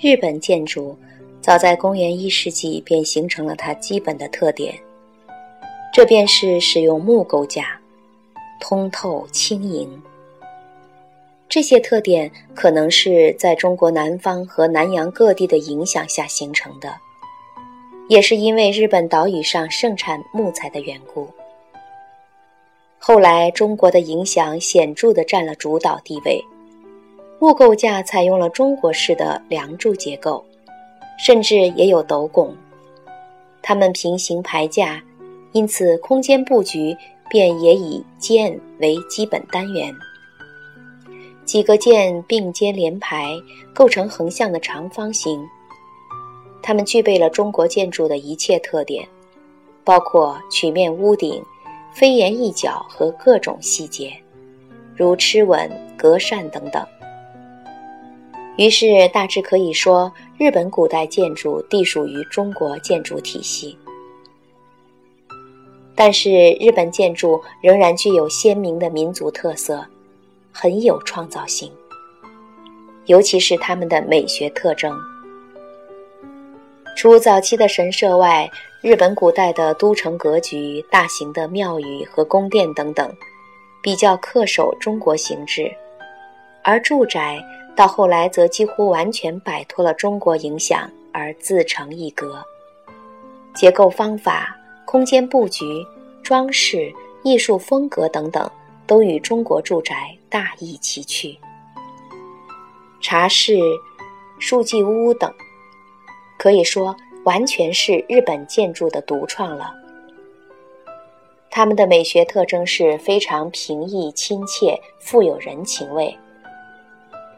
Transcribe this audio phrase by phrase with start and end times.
[0.00, 0.96] 日本建筑
[1.40, 4.72] 早在公元一世纪便形成了它基本的特点，
[5.92, 7.80] 这便是使用木构架，
[8.60, 9.90] 通透轻盈。
[11.48, 16.94] 这些特点可能是在中国南方和南洋各地的影响下形成的，
[18.08, 21.26] 也是因为日本岛屿上盛产木材的缘故。
[23.00, 26.40] 后来，中国的影响显著地占了主导地位。
[27.40, 30.44] 木构架采用了中国式的梁柱结构，
[31.18, 32.52] 甚至也有斗拱。
[33.62, 35.00] 它们平行排架，
[35.52, 36.96] 因此空间布局
[37.30, 39.94] 便也以间为基本单元。
[41.44, 43.36] 几个间并肩连排，
[43.72, 45.40] 构成横向的长方形。
[46.60, 49.08] 它们具备了中国建筑的一切特点，
[49.84, 51.40] 包括曲面屋顶、
[51.92, 54.12] 飞檐一角和各种细节，
[54.96, 56.84] 如螭吻、格扇等等。
[58.58, 63.78] 于是，大致可以说，日本古代建筑隶属于中国建筑体系。
[65.94, 69.86] 但是，日本建筑仍然具有鲜明的民族特色，
[70.50, 71.70] 很有创造性，
[73.06, 74.92] 尤其是他们的美学特征。
[76.96, 78.50] 除早期的神社外，
[78.82, 83.08] 日本古代的都城格局、大型的庙宇和宫殿等等，
[83.80, 85.72] 比较恪守中国形制，
[86.64, 87.40] 而住宅。
[87.78, 92.44] 到后来，则几乎完全摆脱了中国影响，而自成一格。
[93.54, 95.64] 结构方法、空间布局、
[96.20, 98.50] 装饰、艺术风格等等，
[98.84, 101.38] 都与中国住宅大异其趣。
[103.00, 103.56] 茶室、
[104.40, 105.32] 书记屋等，
[106.36, 109.72] 可以说完全是日本建筑的独创了。
[111.48, 116.12] 他们的美学特征是非常平易亲切，富有人情味。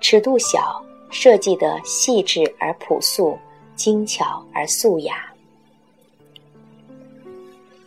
[0.00, 3.38] 尺度小，设计的细致而朴素，
[3.76, 5.26] 精巧而素雅。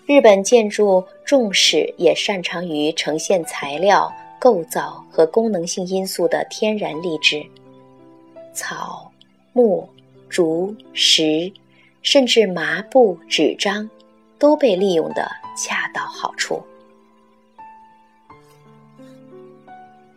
[0.06, 7.44] 日本建筑重视也擅长于呈现材料、构造和功能性因素的天然丽质，
[8.54, 9.10] 草、
[9.54, 9.90] 木、
[10.30, 11.52] 竹、石，
[12.02, 13.90] 甚至麻布、纸张，
[14.38, 16.62] 都被利用的恰到好处。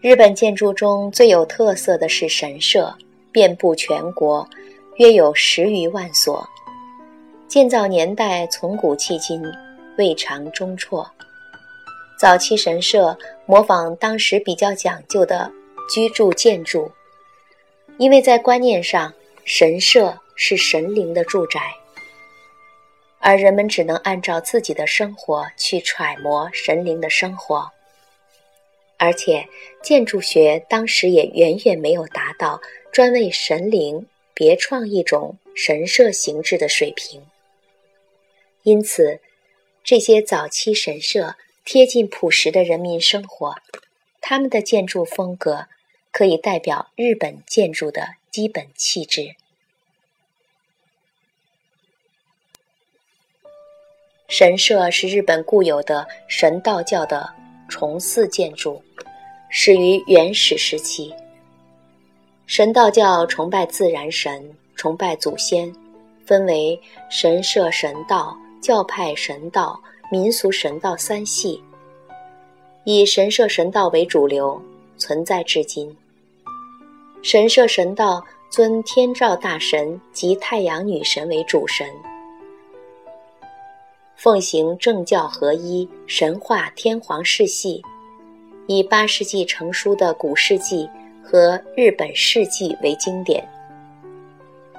[0.06, 2.94] 日本建筑中最有特色的是神社，
[3.33, 4.49] 遍布全国，
[4.99, 6.49] 约有十余万所。
[7.49, 9.43] 建造年代从古迄今，
[9.99, 11.05] 未尝中辍。
[12.21, 15.50] 早期神社模仿当时比较讲究的
[15.93, 16.89] 居住建筑，
[17.99, 19.12] 因为在观念上，
[19.45, 21.61] 神社是神灵的住宅，
[23.19, 27.69] 而人们只能按照自己的生活去揣摩神灵的生活。
[28.99, 29.47] 而且，
[29.83, 37.23] 建筑学当时也远远没有达到专为神灵别创一种神社形制的水平。
[38.62, 39.21] 因此，
[39.84, 43.57] 这些早期神社贴近朴实的人民生活，
[44.21, 45.67] 他们的建筑风格
[46.11, 49.37] 可以代表日本建筑的基本气质。
[54.28, 57.34] 神社是日本固有的神道教的。
[57.69, 58.81] 崇祀建筑
[59.50, 61.12] 始于原始时期。
[62.47, 65.72] 神道教崇拜自然神，崇拜祖先，
[66.25, 69.81] 分为神社神道、教派神道、
[70.12, 71.62] 民俗神道三系。
[72.84, 74.62] 以神社神道为主流，
[74.97, 75.97] 存在至今。
[77.21, 81.88] 神社神道尊天照大神及太阳女神为主神。
[84.16, 87.82] 奉行政教合一、神话天皇世系，
[88.66, 90.88] 以八世纪成书的古世纪
[91.22, 93.47] 和日本世纪为经典。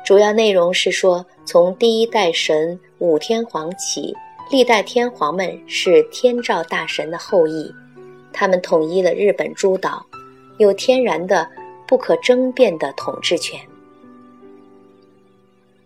[0.04, 4.12] 主要内容是说，从第一代神武天皇起，
[4.50, 7.72] 历代天皇们是天照大神的后裔，
[8.34, 10.04] 他们统一了日本诸岛，
[10.58, 11.48] 有天然的、
[11.88, 13.60] 不可争辩的统治权。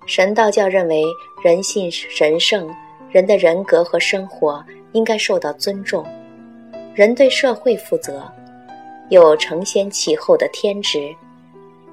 [0.06, 1.04] 神道教认为
[1.44, 2.74] 人性神圣。
[3.12, 4.64] 人的人格和生活
[4.94, 6.06] 应该受到尊重，
[6.96, 8.24] 人对社会负责，
[9.10, 11.14] 有承先启后的天职，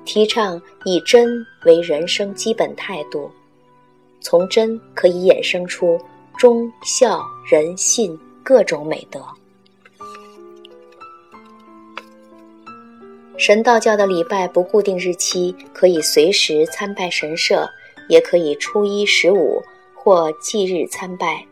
[0.04, 3.28] 提倡以真为人生基本态度，
[4.20, 6.00] 从真可以衍生出
[6.36, 9.20] 忠孝仁信各种美德。
[13.36, 17.68] 神道教的礼拜不固定日期，可以随时参拜神社，
[18.08, 19.60] 也可以初一十五。
[20.08, 21.44] 或祭日参拜，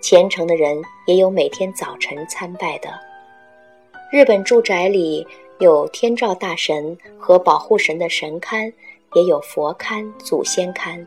[0.00, 2.88] 虔诚的人也有每天早晨参拜的。
[4.12, 5.26] 日本住宅里
[5.58, 8.72] 有天照大神和保护神的神龛，
[9.14, 11.04] 也有佛龛、祖先龛。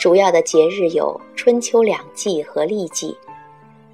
[0.00, 3.14] 主要的节日有春秋两季和历祭。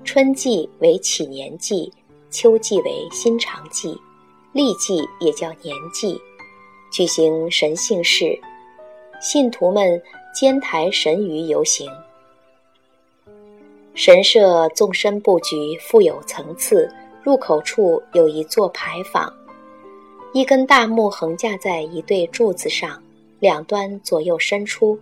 [0.04, 1.92] 春季为启年祭，
[2.30, 4.00] 秋季为新长祭，
[4.52, 6.16] 历祭也叫年祭，
[6.92, 8.38] 举行神幸事，
[9.20, 10.00] 信徒们
[10.34, 11.90] 监台神鱼游行。
[13.94, 16.92] 神社纵深布局，富有层次，
[17.22, 19.32] 入口处有一座牌坊，
[20.32, 23.02] 一根大木横架在一对柱子上，
[23.40, 24.98] 两端左右伸出，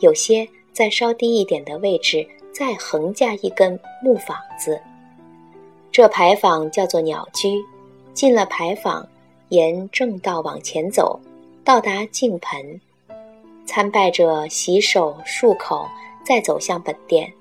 [0.00, 2.26] 有些在稍低一点的位置。
[2.56, 4.80] 再横架一根木坊子，
[5.90, 7.60] 这牌坊叫做鸟居。
[8.12, 9.04] 进了牌坊，
[9.48, 11.18] 沿正道往前走，
[11.64, 12.80] 到达净盆，
[13.66, 15.88] 参拜者洗手漱口，
[16.24, 17.32] 再走向本殿。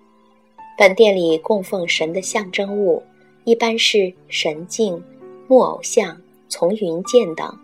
[0.77, 3.03] 本殿里供奉神的象征物，
[3.43, 5.03] 一般是神镜、
[5.47, 7.55] 木偶像、从云剑等，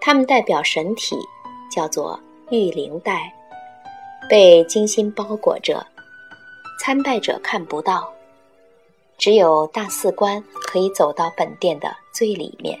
[0.00, 1.16] 它们代表神体，
[1.70, 2.18] 叫做
[2.50, 3.32] 玉灵带，
[4.28, 5.86] 被精心包裹着。
[6.80, 8.12] 参拜者看不到，
[9.16, 12.76] 只有大寺官可以走到本殿的最里面。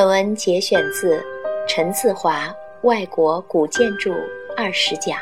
[0.00, 1.22] 本文节选自
[1.68, 2.48] 陈自华
[2.88, 4.10] 《外国古建筑
[4.56, 5.18] 二十讲》。